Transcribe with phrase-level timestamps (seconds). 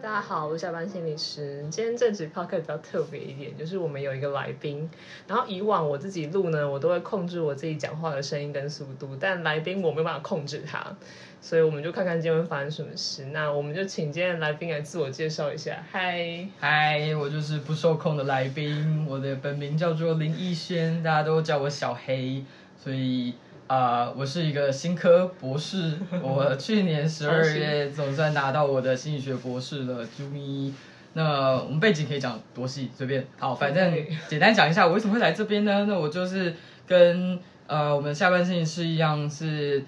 [0.00, 1.66] 大家好，我是下班心理师。
[1.70, 4.88] 今天这集 p o c k e t 比较特别一点，就是我们有一个来宾。
[5.26, 10.96] 然后以往我自己录呢，我都会控制我自己讲话的声音跟速度，但来宾我没有办法控制他，
[11.40, 13.24] 所以我们就看看今天会发生什么事。
[13.32, 15.82] 那我们就请今天的来宾来自我介绍一下。
[15.90, 22.44] 嗨，嗨，我就是不受控的来宾，我的本名叫做林逸轩，大家都叫我小黑，
[22.76, 23.34] 所以。
[23.68, 30.72] 啊，我是一个新科博士，我 去年十二月总算拿到我的心理学博士了，啾咪。
[31.12, 33.26] 那我们背景可以讲多细，随便。
[33.38, 33.94] 好，反正
[34.26, 35.84] 简单讲一下我为什么会来这边呢？
[35.86, 36.54] 那我就是
[36.86, 39.84] 跟呃我们下半心理师一样，是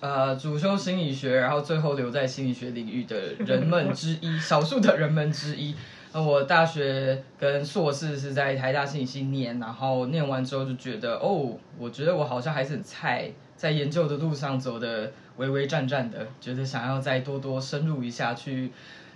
[0.00, 5.74] 呃主修心理学，然后最后留在心理学领域的人们之一， 少数的人们之一。
[6.12, 18.70] 那我大学跟硕士是在台大心理系念，然后念完之后就觉得，哦，我觉得我好像还是很菜，在研究的路上走的微微战战的，觉得想要再多多深入一下去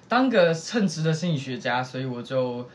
[0.08, 2.68] 当个称职的心理学家，所以我就。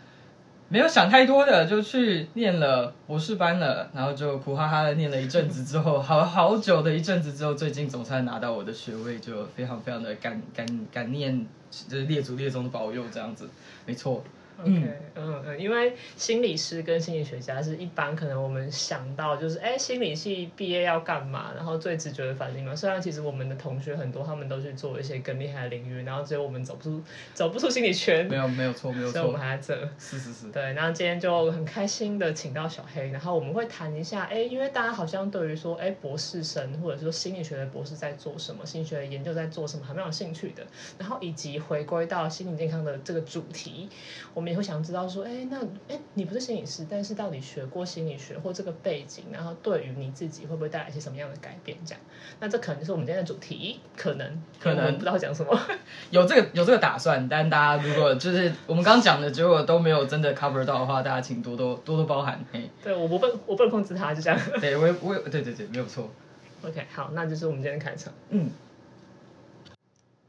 [0.67, 13.47] 没有想太多的，就去念了博士班了，然后就苦哈哈的念了一阵子之后，好好久的一阵子之后，最近总算拿到我的学位，就非常非常的感感感念，就是列祖列宗的保佑这样子，
[13.85, 14.23] 没错。
[14.63, 21.51] 嗯嗯，因为心理师跟心理学家是一般可能我们想到就是，哎，心理系毕业要干嘛？
[21.55, 22.75] 然后最直觉的反应嘛。
[22.75, 27.01] 虽然其实我们的同学很多，他们都去做一些更厉害的领域，然后只有我们走不出
[27.33, 28.25] 走不出心理圈。
[28.27, 29.89] 没有没有错没有错，所以我们还在这。
[29.97, 30.51] 是是是。
[30.51, 40.65] 对，然后今天就很开心的请到小黑，然后我们会谈一下，哎，因为大家好像对于说，哎，博士生或者说心理学的博士在做什么，心理学的研究在做什么，还蛮有兴趣的。
[40.97, 43.89] 然后以及回归到心理健康的这个主题，
[44.33, 45.25] 我们也会想知道说。
[45.25, 45.57] 哎，那
[45.89, 51.75] 哎，你不是心理师，但是到底学过心理学或这个背景，然后对于你自己会不会带来一些什么样的改变？
[51.83, 52.01] 这样，
[52.39, 55.59] 那这可能是我们今天的主题，可能可能不知道讲什么，
[56.11, 62.39] 有这个有这个打算，但大家如果就是我们刚刚讲的结果都没有真的 cover 到的话，大家请多多多多包涵。
[62.53, 64.39] 嘿，对我不不我不能控制他，就这样。
[64.61, 66.09] 对，我我对对对，没有错。
[66.63, 68.13] OK，好，那就是我们今天的开场。
[68.29, 68.49] 嗯。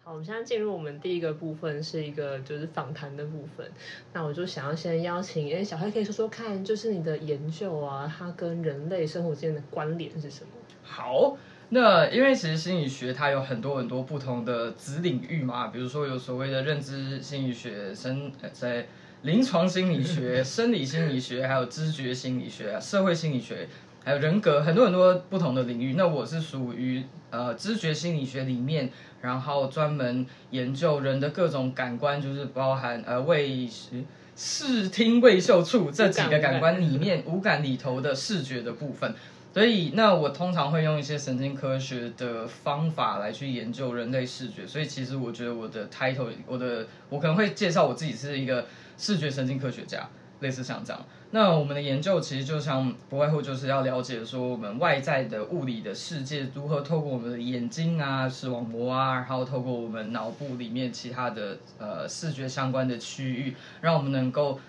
[0.06, 3.68] 好，我们现在进入我们第一个部分，是一个就是访谈的部分。
[4.12, 10.50] 那我就想要先邀请，哎，小黑可以说说看，就是你的研究啊，它跟人类生活之间的关联是什么？
[10.84, 11.36] 好，
[11.70, 18.86] 那因为其实心理学它有很多很多不同的子领域嘛，比如说有所谓的认知心理学、生在
[19.22, 23.66] 临床心理学、 生理心理学，还有知觉心理学、社会心理学，
[24.06, 25.94] 还有人格，很多很多不同的领域。
[25.94, 28.88] 那我是属于呃知觉心理学里面。
[29.22, 34.04] 然后专门研究人的各种感官，就是包含呃味视、
[34.36, 39.12] 视听味嗅触这几个感官里面 五感里头的视觉的部分。
[39.52, 44.64] 所以那我通常会用一些神经科学的方法来去研究人类视觉。
[44.64, 50.08] 所以其实我觉得我的 title，我的我可能会介绍我自己是一个视觉神经科学家。
[50.40, 64.60] 类似像这样，那我们的研究其实就像不外乎就是要了解说我们外在的物理的世界如何透过我们的眼睛啊、视网膜啊，然后透过我们脑部里面其他的呃视觉相关的区域，让我们能够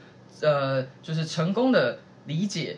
[0.42, 2.78] 呃就是成功的理解。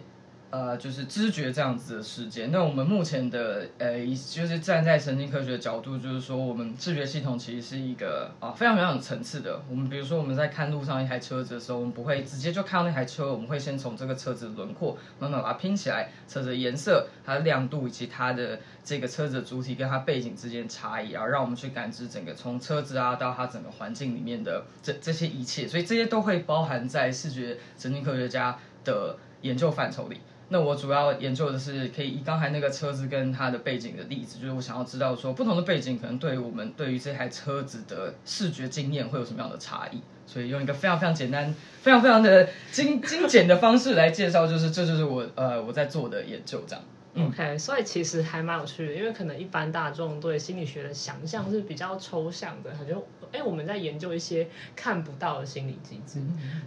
[0.51, 2.47] 呃，就是知觉这样子的世界。
[2.47, 3.99] 那我们目前的呃，
[4.31, 9.61] 就是站在神经科学的角度，就是说，我们视觉系统其实是一个啊非常非常有层次的。
[9.69, 25.67] 我们比如说，我们在看路上一台车子的时候，我们不会直接就看到那台车，我们会先从这个车子的轮廓慢慢把它拼起来，车子的颜色、它的亮度以及它的这个车子的主体跟它背景之间差异，然后让我们去感知整个从车子啊到它整个环境里面的这这些一切。
[25.67, 30.19] 所以这些都会包含在视觉神经科学家的研究范畴里。
[30.49, 40.01] 那我主要研究的是，可以以刚才那个车子跟它的背景的例子，就是我想要知道说，不同的背景可能对于我们对于这台车子的视觉经验会有什么样的差异。
[40.25, 41.51] 所以用一个非常非常简单、
[41.81, 46.83] 非常非常的精精简的方式来介绍，就是这就是我呃我在做的研究这样。
[47.27, 56.19] OK，所以其实还蛮有趣的，因为可能一般大众对心理学的想象是比较抽象的，他就哎我们在研究一些看不到的心理机制，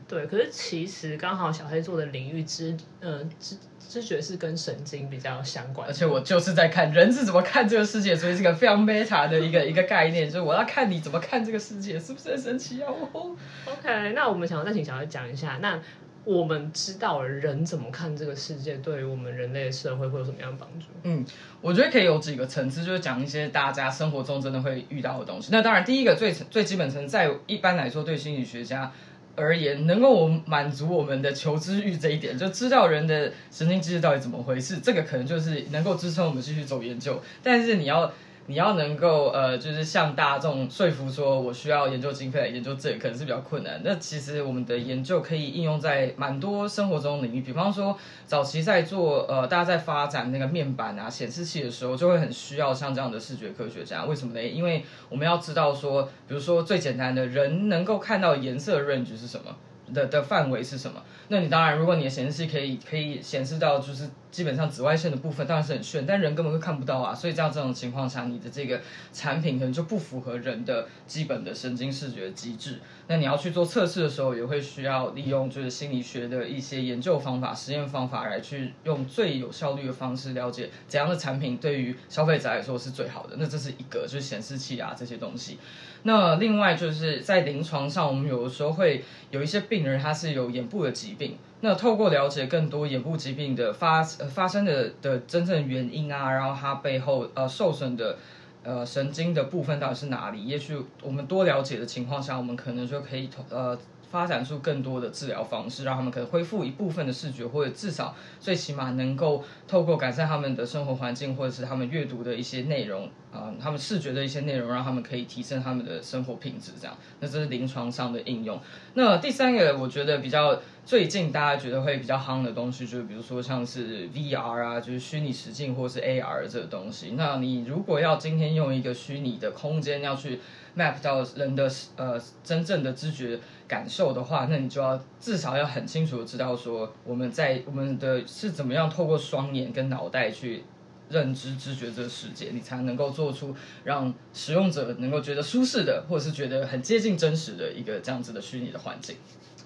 [0.08, 0.26] 对。
[0.26, 15.80] 可是其实刚好小黑做的领域知呃知知觉是跟神经比较相关，而且我就是在看人是怎么看这个世界，所以是个非常 meta 的一个一个概念，就是我要看你怎么看这个世界，是不是很神奇啊？OK，那我们想要再请小黑讲一下那。
[16.24, 20.86] 我们知道人怎么看这个世界，对于我们人类社会会有什么样的帮助？
[21.02, 21.24] 嗯，
[21.60, 25.48] 我觉得可以有几个层次，就是讲一些大家生活中真的会遇到的东西。
[25.50, 28.92] 那当然，第一个最最基本层，在一般来说，对心理学家
[29.34, 37.20] 而言，能够满足我们的求知欲这一点，就知道人的神经机制到底怎么回事，这个可能就是能够支撑我们继续走研究。
[37.42, 38.12] 但是你要
[38.46, 43.80] 你要能够呃，就是向大众说服说我需要研究经费来研究这，可能是比较困难。
[43.84, 47.96] 那其实我们的研究可以应用在蛮多生活中领域，比方说
[48.26, 54.04] 早期在做呃，大家在发展那个面板啊、显示器的时候，就会很需要像这样的视觉科学家。
[54.04, 54.42] 为什么呢？
[54.42, 59.56] 因为我们要知道说，比如说最简单的人能够看到颜色 range 是什么。
[59.92, 61.02] 的的范围是什么？
[61.28, 67.14] 那你当然，如果你的显示器可以可以显示到，就是基本上紫外线的部分，当然是很炫，但人根本会看不到啊。
[67.14, 68.80] 所以在这种情况下，你的这个
[69.12, 72.80] 产品可能就不符合人的基本的神经视觉机制。
[73.08, 83.36] 那你要去做测试的时候，也会需要利用就是心理学的一些研究方法、实验方法来去用最有效率的方式了解怎样的产品对于消费者来说是最好的。
[83.38, 85.58] 那这是一个就是显示器啊这些东西。
[86.04, 98.16] 那另外就是在临床上，我们有的时候会有一些病人他是有眼部的疾病，那透过了解更多眼部疾病的发发生的的真正原因啊，然后它背后呃受损的
[98.62, 100.44] 呃神经的部分到底是哪里？
[100.44, 103.78] 也许我们多了解的情况下，我们可能就可以呃。
[104.12, 116.72] 发展出更多的治疗方式，让他们可能恢复一部分的视觉，或者至少最起码能够透过改善他们的生活环境，或者是他们阅读的一些内容啊，他们视觉的一些内容，让他们可以提升他们的生活品质。
[116.80, 118.60] 这样，那这是临床上的应用。
[118.94, 127.14] 那第三个，我觉得比较最近大家觉得会比较夯的东西，就是比如说像是 VR 啊，就是虚拟实境或是 AR 这个东西。
[127.16, 130.38] 那你如果要今天用一个虚拟的空间要去
[130.76, 133.40] map 到人的呃真正的知觉。
[133.68, 140.62] 感受的话，那你就要至少要很清楚的知道说，我们在我们的是怎么样透过双眼跟脑袋去
[141.10, 143.54] 认知知觉这个世界，你才能够做出
[143.84, 149.16] 让使用者能够觉得舒适的，或者是觉得很接近真实的一个这样子的虚拟的环境。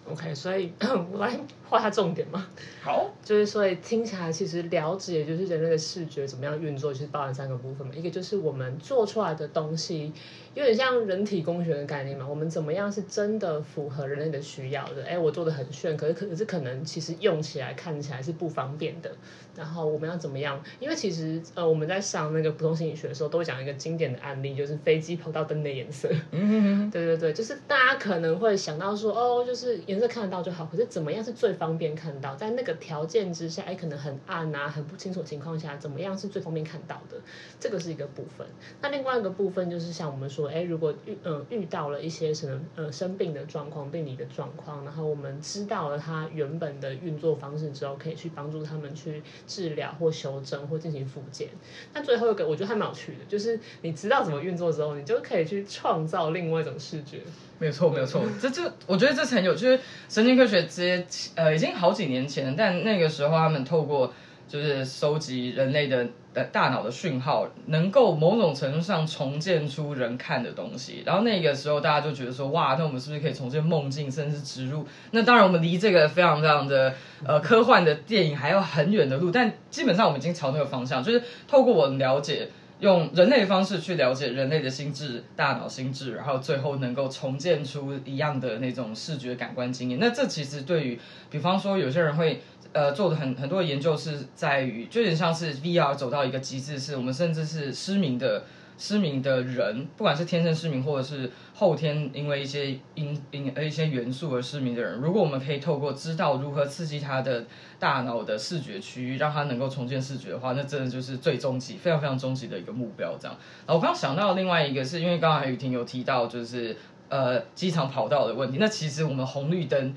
[0.09, 0.73] OK，所以
[1.13, 1.37] 我来
[1.69, 2.47] 画下重点嘛。
[2.83, 7.93] 好，就是所以听起来其实了解就是人类的视觉怎么样运作，其实包含三个部分嘛。
[7.95, 10.13] 一个就是我们做出来的东西。
[10.57, 12.27] 有点像人体工学的概念嘛？
[12.27, 15.05] 我们怎么样是真的符合人类的需要的？
[15.05, 19.13] 哎，我做的很炫，可是可是可能其实用起来看起来是不方便的。
[19.55, 20.59] 然后我们要怎么样？
[20.81, 26.09] 因为其实呃我们在上那个普通心理学的时候，都会讲一个经典的案例，就是飞机跑道灯的颜色。
[26.31, 30.65] 嗯对对对，就是大家可能会想到说，哦，就是颜色看得到就好。
[30.65, 32.35] 可是怎么样是最方便看到？
[32.35, 37.19] 在那个条件之下，哎，可能很暗啊，很不清楚情况下，怎么样是最方便看到的？
[37.61, 38.47] 这个是一个部分。
[38.81, 40.46] 那另外一个部分就是像我们说。
[40.49, 51.49] 哎，如果遇嗯遇到了一些什么呃生病的状况、病理的状况，然后我们知道了它原本的运作方式之后，可以去帮助他们去治疗或修正或进行复健。
[51.93, 57.21] 那最后一个我觉得还蛮有趣的，就是你知道怎么运作之后，你就可以去创造另外一种视觉。
[57.59, 64.13] 没有错，没有错，这就我觉得这很有，就是神经科学这些呃已经好几年前，但那个时候他们透过。
[64.49, 71.03] 就是收集人类的的大脑的讯号，能够某种程度上重建出人看的东西。
[71.05, 74.87] 然后那个时候大家就觉得说，哇，那我们是不是可以重建梦境，甚至植入？
[75.11, 76.95] 那当然，我们离这个非常非常的
[77.25, 79.31] 呃科幻的电影还有很远的路。
[79.31, 82.49] 但基本上我们已经朝那个方向，就是透过我们了解，
[82.79, 89.99] 用人类的方式去了解人类的心智、大脑心智，然后最后能够重建出一样的那种视觉感官经验。
[89.99, 91.01] 那这其实对于，
[91.31, 92.43] 比方说有些人会。
[92.77, 98.45] 呃，做的很很多研究是在于，就有点像是 VR 走到一个极致，是我们甚至是失明的
[98.77, 107.47] 失明的人，不管是天生失明，或者是后天因为一些因因呃一些元素而失明的人，如果我们可以透过知道如何刺激他的
[107.79, 113.17] 大脑的视觉区域，让他能够重建视觉的话，那真的就是最终极、非常非常终极的一个目标。
[113.19, 113.35] 这样，
[113.67, 116.77] 我刚刚想到另外一个，是因为刚才雨婷有提到，就是
[117.09, 119.95] 呃机场跑道的问题，那其实我们红绿灯。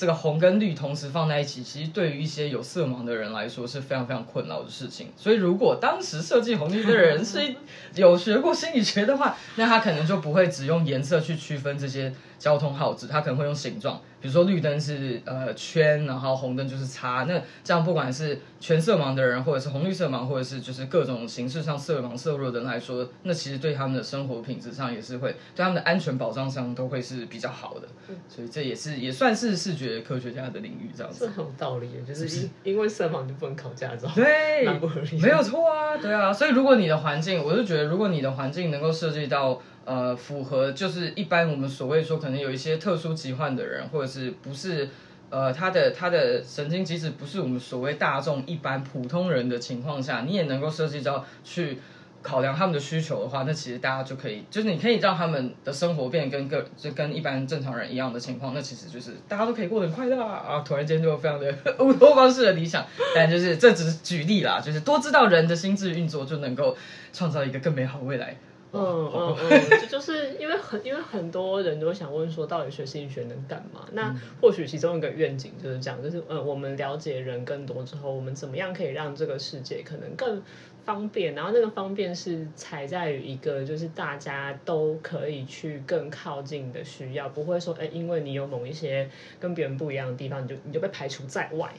[0.00, 5.08] 这个红跟绿同时放在一起，其实对于一些有色盲的人来说是非常非常困扰的事情。
[5.14, 7.54] 所以，如果当时设计红绿灯的人是
[7.94, 14.00] 有学过心理学的话，那他可能就不会只用颜色去区分这些交通号志，它可能会用形状。
[14.20, 17.24] 比如说绿灯是呃圈，然后红灯就是叉。
[17.26, 27.88] 那这样不管是全色盲的人，或者是红绿色盲，或者是就是各种形式上色盲色弱的人来说，那其实对他们的生活品质上也是会，对他们的安全保障上都会是比较好的。
[28.28, 31.24] 所以这也是也算是视觉科学家的领域这样子。
[31.24, 35.18] 是很有道理，就是因因为色盲就不能考驾照，对，不合理。
[35.18, 36.30] 没有错啊，对啊。
[36.30, 39.62] 所以如果你的环境，我就觉得如果你的环境能够设计到。
[39.84, 44.88] 呃，符合就是一般我们所谓说可能有一些特殊疾患的人，或者是不是
[45.30, 51.78] 呃他的他的神经机制不是我们所谓大众一般普通人的情况下，你也能够设计到去
[52.22, 60.44] 考量他们的需求的话，那其实大家就可以，就是你可以让他们的生活变跟个就跟一般正常人一样的情况，那其实就是大家都可以过得很快乐啊！
[60.46, 66.76] 啊，突然间就非常的乌托邦式的理想，但就是这只是举例啦，就是多知道人的心智运作，就能够
[67.12, 68.36] 创造一个更美好未来。
[68.72, 73.86] 嗯嗯嗯， 这就是因为很因为很多人都想问说，到底学心理学能干嘛？
[73.92, 80.42] 那或许其中一个愿景就是这样，就是呃，我们了解人更多之后，我们怎么样可以让这个世界可能更
[80.84, 81.34] 方便？
[81.34, 89.08] 然后那个方便是踩在于一个就是大家都可以去更靠近的需要，不会说哎，因为你有某一些
[89.38, 91.72] 跟别人不一样的地方，你就你就被排除在外。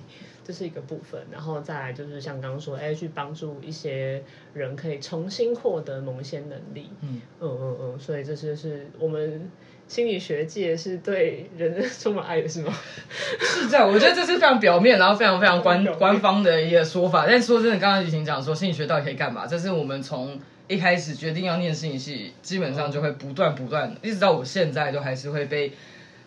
[0.44, 4.24] 这是一个部分，然后再来就是像刚刚说，哎，去帮助一些
[4.56, 9.50] 人可以重新获得某一些能力，嗯嗯嗯嗯，所以这就是我们
[9.92, 12.74] 心理学界是对人充满爱的，是吗？
[13.42, 17.26] 是这样，我觉得这是非常表面，然后非常非常官官方的一个说法。
[17.28, 25.74] 但说真的，刚刚雨晴讲说心理学到底可以干嘛，这是我们从一开始决定要念心理系，基本上就会不断不断，一直到我现在都还是会被。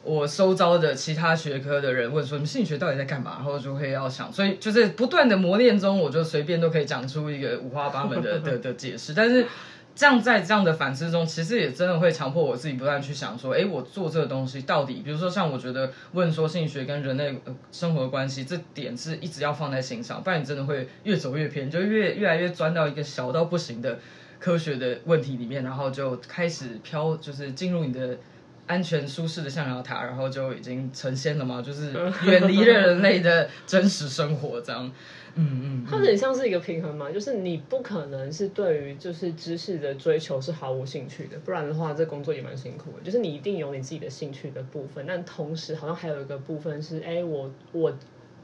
[0.07, 9.15] 我收招的其他学科的人问说：“你们心理学到底在干嘛？”然后就会要想，所以就是不断的磨练中，我就随便都可以讲出一个五花八门的的的解释。
[9.15, 9.47] 但是
[9.95, 17.39] 这样在这样的反思中，其实也真的会强迫我自己不断去想说：“哎，我做这个东西到底，比如说像我觉得问说心理学跟人类
[17.71, 23.99] 生活关系，这点是一直要放在心上，不然你真的会越走越偏，就越越来越钻到一个小到不行的
[24.41, 28.19] 科学的问题里面，然后就开始飘，就是进入你的。”
[28.67, 31.93] 安全舒适的象牙塔，然后就已经成仙了嘛，就是
[32.25, 34.91] 远离了人类的真实生活，这样，
[35.35, 43.03] 嗯嗯，它很像是一个平衡嘛，就是你不可能是对于就是知识的追求是毫无兴趣的，不然的话这工作也蛮辛苦的。
[43.05, 47.93] 就是你一定有你自己的兴趣的部分，但同时好像还有一个部分是，哎，我我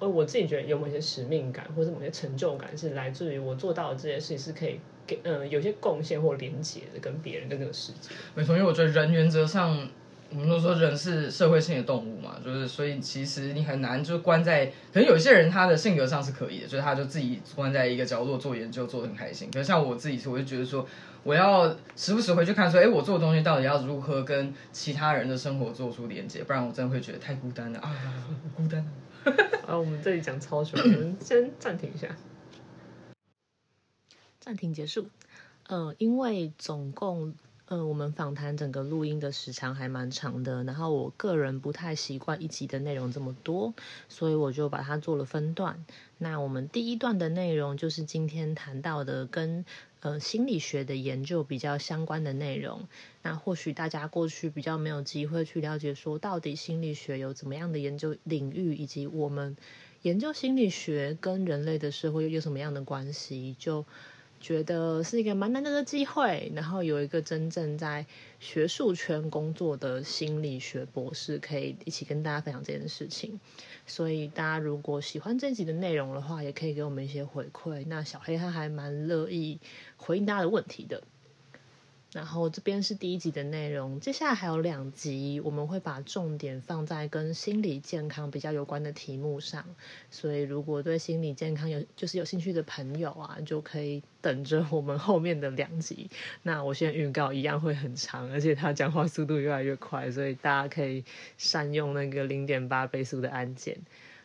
[0.00, 8.10] 呃我自己觉得有某些使命感或者某些成就感是来自于我做到的这些事情是可以给嗯有些贡献或连接的跟别人跟这个世界。
[8.34, 9.88] 没错，因为我觉得人原则上。
[10.32, 19.50] 我们都说人是社会性的动物嘛，就是所以其实你很难就关在，可能有些人他的性格上是可以的，就是他就自己关在一个角落做研究，做的很开心。
[19.50, 20.86] 可是像我自己，我就觉得说，
[21.24, 27.92] 我要时不时回去看，说，哎，我做的东西到底要如何跟其他人的生活做出连接，不然我真的会觉得太孤单了啊，
[28.56, 28.86] 孤单。
[29.66, 32.08] 啊，我们这里讲超久，我们先暂停一下，
[34.38, 35.08] 暂停结束。
[35.68, 37.34] 嗯，因为总共。
[37.72, 43.74] 嗯，我们访谈整个录音的时长还蛮长的，然后我个人不太习惯一集的内容这么多，
[44.08, 45.84] 所以我就把它做了分段。
[46.18, 49.64] 那我们第一段的内容就是今天谈到的跟
[50.00, 52.88] 呃心理学的研究比较相关的内容。
[53.22, 59.56] 那或许大家过去比较没有机会去了解，说到底心理学有怎么样的研究领域，以及我们
[60.02, 63.86] 研究心理学跟人类的社会有什么样的关系，就。
[64.40, 68.06] 觉得是一个蛮难得的机会，然后有一个真正在
[68.38, 73.38] 学术圈工作的心理学博士可以一起跟大家分享这件事情。
[73.86, 77.84] 所以大家如果喜欢这集的内容的话，也可以给我们一些回馈。
[77.86, 79.60] 那小黑他还蛮乐意
[79.96, 81.02] 回应大家的问题的。
[82.12, 89.64] 然后这边是第一集的内容，接下来还有两集，我们会把重点放在跟心理健康比较有关的题目上。
[90.10, 96.10] 所以如果对心理健康有就是有兴趣的朋友啊，就可以等着我们后面的两集。
[96.42, 101.04] 那我先预告一样会很长，而且他讲话速度越来越快，所以大家可以
[101.38, 103.78] 善用那个零点八倍速的按键。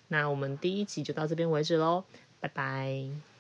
[0.08, 2.04] 那我们第一集就到这边为止喽，
[2.40, 3.35] 拜拜。